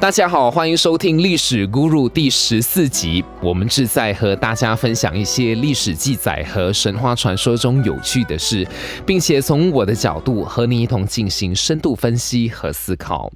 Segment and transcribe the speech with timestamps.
[0.00, 3.24] 大家好，欢迎收听《历史 Guru》第十四集。
[3.40, 8.66] 我们志在和大家分享一些历史记载和神话传说中有趣的事，
[9.06, 13.30] 并且从我的角度和你一同进行深度分析和思考。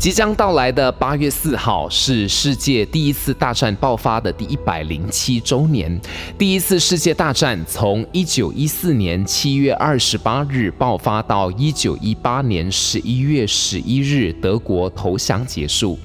[0.00, 6.00] 即将到来的八月四号是世界第一次大战爆发的第一百零七周年。
[6.38, 15.98] 第一次世界大战从一九一四年七月二十八日爆发到一九一八年十一月十一日德国投降结束，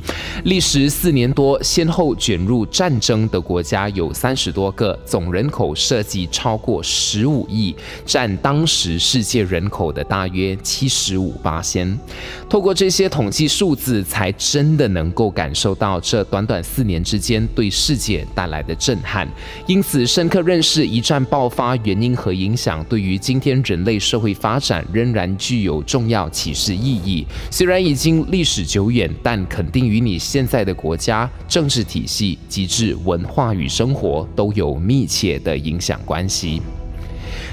[0.44, 7.74] 历时四年多，先后卷入战争的国家有三十多个，总人口涉及超过十五亿，
[8.06, 11.98] 占当时世界人口的大约七十五八先。
[12.50, 13.85] 透过这些统计数字。
[13.86, 19.28] 子才真的能够感受到这短短四年之间对世界带来的震撼，
[19.68, 27.24] 因此深刻认识一战爆发原因和影响，对于今天人类社会发展仍然具有重要启示意义。
[27.52, 36.60] 虽然已经历史久远，但肯定与你现在的国家政治体系、机制、文化与生活都有密切的影响关系。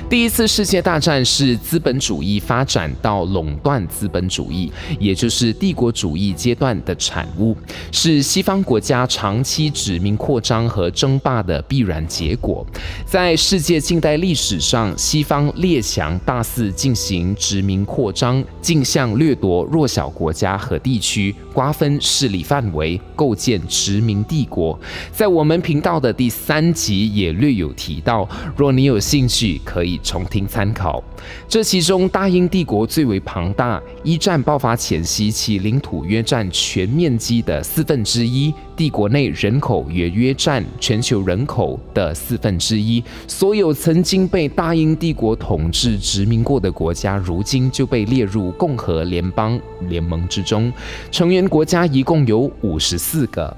[0.09, 7.57] 第一次世界大战是资本主义发展到垄断资本主义，也就是帝国主义阶段的产物，
[7.91, 12.67] 是西方国家长期殖民扩张和争霸的必然结果。
[13.07, 24.79] 在世界近代历史上，西方列强大肆进行殖民扩张，竞相掠夺弱小国家和地区，瓜分势力范围，构建殖民帝国。
[25.11, 29.92] 在我们频道的第三集也略有提到，若你有兴趣，可以。
[29.99, 31.03] 重听参考，
[31.49, 33.81] 这其中大英帝国最为庞大。
[34.03, 43.03] 一战爆发前夕，其领土约占全面积的四分之一，帝国内人口也约占全球人口的四分之一。
[43.27, 50.73] 所有曾经被大英帝国统治殖民过的国家，如今就被列入共和联邦联盟之中。
[51.11, 53.57] 成员国家一共有五十四个。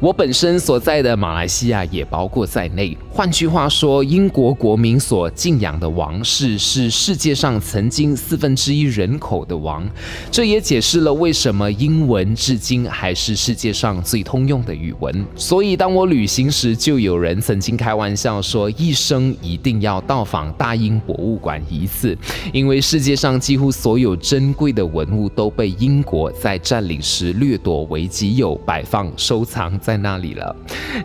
[0.00, 2.96] 我本身所在的马来西亚也包括在内。
[3.10, 9.86] 换句话说，英国国民所敬仰的王室是世界上曾经四分之一人口的王。
[10.30, 15.24] 这也解释了为什么英文至今还是世界上最通用的语文。
[15.36, 22.16] 所以，当我旅行时，就有人曾经开玩笑说，一生一定要到访大英博物馆一次，
[22.52, 29.61] 因为世界上几乎所有珍贵的文物都被英国在占领时掠夺为己有，摆放收藏。
[29.62, 30.56] 藏在那里了，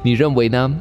[0.01, 0.73] 你认为呢？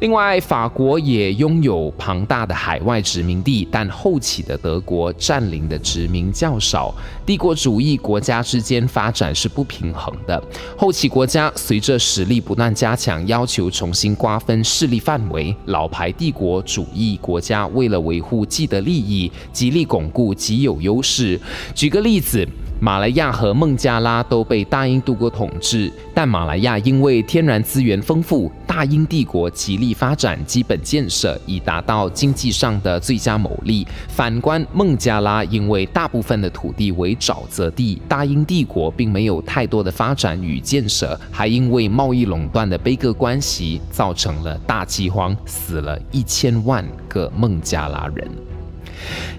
[0.00, 6.92] 另外，法国也拥有庞大的海外殖民地，但后起的德国占领的殖民较少。
[7.24, 10.42] 帝国主义国家之间发展是不平衡的。
[10.76, 15.54] 后起国家随着实力不断加强，要求重新瓜分势力范围。
[15.66, 21.40] 老牌帝国主义国家为了维护既得利益，极力巩固既有优势。
[21.74, 22.46] 举个例子。
[22.84, 33.86] 马来亚和孟加拉都被大英帝国统治，但马来亚因为天然资源丰富，大英帝国极力发展基本建设，以达到经济上的最佳牟利。
[34.08, 48.30] 反观孟加拉，因为大部分的土地为沼泽地，大英帝国并没有太多的发展与建设，还因为贸易垄断的悲歌关系，造成了大饥荒，死了一千万个孟加拉人。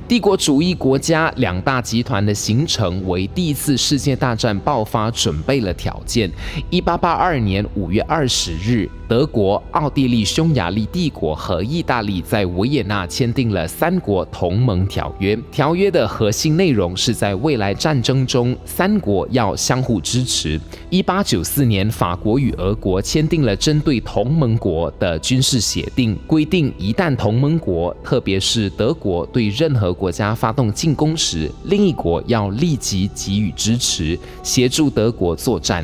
[0.07, 6.31] 帝国主义国家两大集团的形成，为第一次世界大战爆发准备了条件。
[6.69, 8.88] 一八八二年五月二十日。
[9.07, 15.38] 德国、奥地利、匈牙利帝国和意大利在维也纳签订了三国同盟条约。
[15.51, 20.59] 条约的核心内容是在未来战争中，三国要相互支持。
[20.89, 35.83] 一八九四年，法国与俄国签订了针对同盟国的军事协定，规定一旦同盟国，特别是德国对任何国家发动进攻时，另一国要立即给予支持，协助德国作战。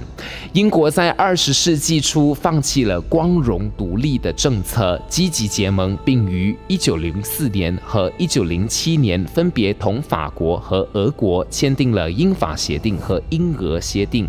[0.53, 2.91] 英国在二十世纪初放弃了。
[3.09, 14.27] 光荣独立的政策，积极结盟，并于一九零四年和一九零七年分别同法国和俄国签订了英法协定和英俄协定。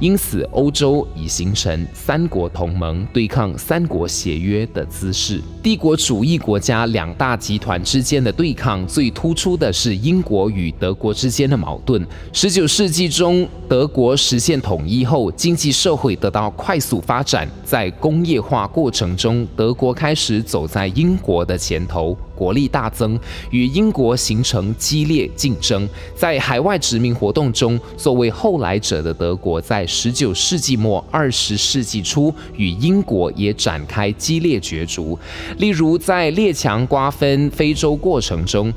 [0.00, 5.40] 因此，欧洲已形成三国同盟对抗三国协约的姿势。
[5.62, 12.06] 帝国主义国家两大集团之间的对抗，最突出的是英国与德国之间的矛盾。
[12.32, 23.20] 十九世纪中，德国实现统一后，经济社会得到快速发展，在工工业化过程中，德国开始走在英国的前头，国力大增，
[23.50, 25.86] 与英国形成激烈竞争。
[26.14, 35.18] 在海外殖民活动中，作为后来者的德国，在十九世纪末、二十世纪初与英国也展开激烈角逐。
[35.58, 38.72] 例如，在列强瓜分非洲过程中。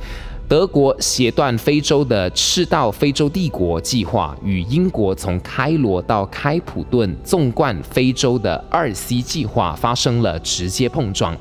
[0.48, 11.36] 德国斜断非洲的赤道非洲帝国计划与英国从开罗到开普敦纵贯非洲的二 C 计划发生了直接碰撞，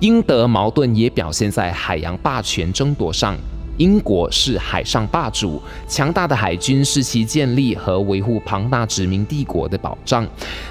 [0.00, 3.36] 英德矛盾也表现在海洋霸权争夺上。
[3.80, 10.26] 英国是海上霸主，强大的海军是其建立和维护庞大殖民帝国的保障。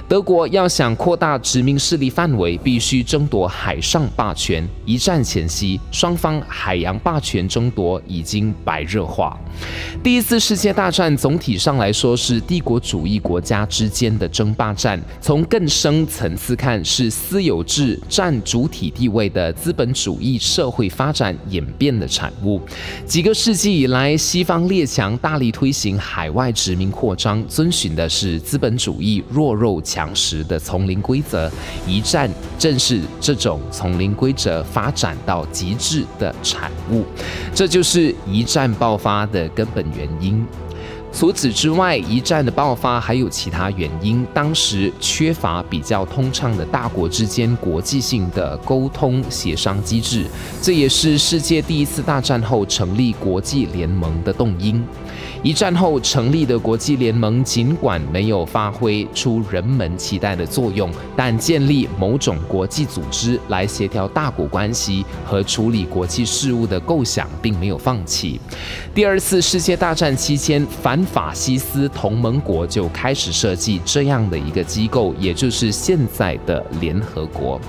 [0.08, 4.64] 德国要想扩大殖民势力范围，必须争夺海上霸权。
[4.86, 9.36] 一战前夕，双方海洋霸权争夺已经白热化。
[10.04, 22.62] 第一次世界大战总体上来说是帝国主义国家之间的争霸战，从更深层次看，是私有制占主体地位的资本主义社会发展演变的产物。
[23.06, 31.52] 几个世纪以来，西方列强大力推行海外殖民扩张，遵循的是资本主义弱肉强食的丛林规则。
[31.86, 32.30] 一战
[32.60, 37.06] 正是这种丛林规则发展到极致的产物，
[37.56, 40.46] 这就是一战爆发的根本原因。
[41.12, 44.26] 除此之外，一战的爆发还有其他原因。
[44.34, 50.26] 当时缺乏比较通畅的大国之间国际性的沟通协商机制，
[50.62, 54.82] 这也是世界第一次大战后成立国际联盟的动因。
[55.42, 68.40] 一战后成立的国际联盟，尽管没有发挥出人们期待的作用，但建立某种国际组织来协调大国关系和处理国际事务的构想，并没有放弃。
[68.94, 77.60] 第二次世界大战期间，反法西斯同盟国就开始设计这样的一个机构，也就是现在的联合国。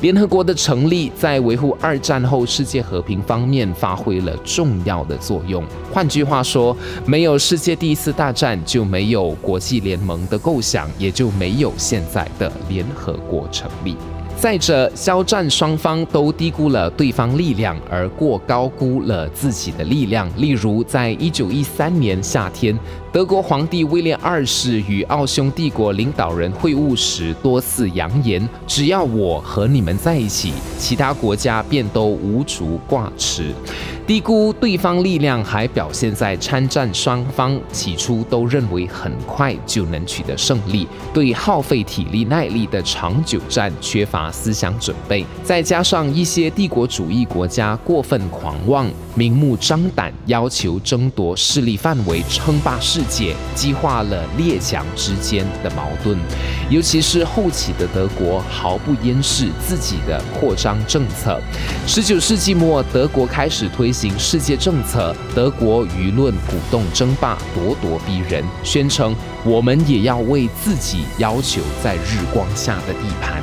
[0.00, 5.64] 联合国的成立，在维护二战后世界和平方面发挥了重要的作用。
[5.92, 13.96] 换句话说，没有世界第一次大战，就没有国际联盟的构想，也就没有现在的联合国成立。
[14.38, 20.30] 再者，交战双方都低估了对方力量，而过高估了自己的力量。
[20.36, 22.78] 例如，在一九一三年夏天。
[23.16, 33.54] 德国皇帝威廉二世与奥匈帝国领导人会晤时，多次扬言：“只要我和你们在一起，其他国家便都无足挂齿。”
[34.06, 48.86] 低估对方力量，还表现在参战双方起初都认为很快就能取得胜利，对耗费体力耐力的长久战缺乏思想准备，再加上一些帝国主义国家过分狂妄。
[49.16, 56.18] 明目张胆要求争夺势力范围、称霸世界，激化了列强之间的矛盾。
[56.68, 61.40] 尤其是后起的德国，毫不掩饰自己的扩张政策。
[61.86, 69.14] 十九世纪末，德国开始推行世界政策，德国舆论鼓动争霸，咄咄逼人，宣称
[69.44, 73.42] 我们也要为自己要求在日光下的地盘。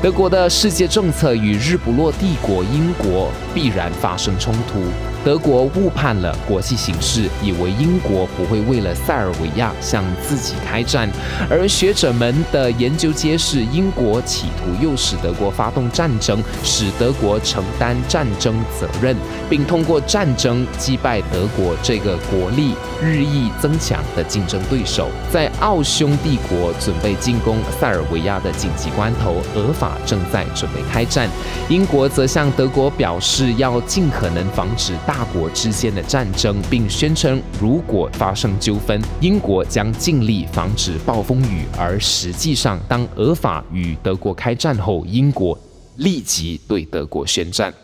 [0.00, 5.09] 德国的世界政策与日不落帝国英国必然发生冲突。
[5.22, 11.08] 德国误判了国际形势，以为英国不会为了塞尔维亚向自己开战，
[11.50, 19.14] 而学者们的研究揭示，英国企图诱使德国发动战争，使德国承担战争责任，
[19.48, 25.10] 并通过战争击败德国这个国力日益增强的竞争对手。
[25.30, 31.28] 在奥匈帝国准备进攻塞尔维亚的紧急关头，俄法正在准备开战，
[31.68, 34.94] 英国则向德国表示要尽可能防止。
[35.10, 41.64] 大国之间的战争，并宣称如果发生纠纷，英国将尽力防止暴风雨。
[41.76, 45.58] 而实际上，当俄法与德国开战后，英国
[45.96, 47.74] 立即对德国宣战。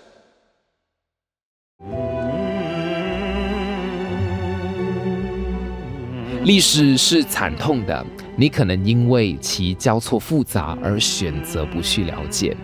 [6.44, 8.06] 历史是惨痛的，
[8.36, 12.56] 你可能因为其交错复杂而选择不去了解，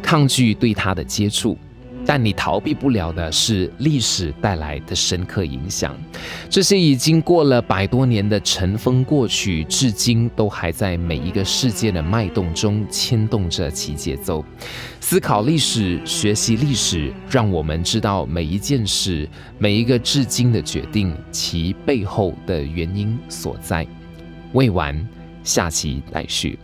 [0.00, 1.58] 抗拒对它的接触。
[2.06, 5.96] 但你逃避不了的是历史带来的深刻影响，
[6.48, 14.44] 这些已经过了百多年的尘封过去，至今都还在每一个世界的脉动中牵动着其节奏。
[15.00, 23.86] 思考历史，学习历史，让我们知道每一件事、每一个至今的决定，其背后的原因所在。
[24.52, 25.06] 未完，
[25.42, 26.58] 下期待续。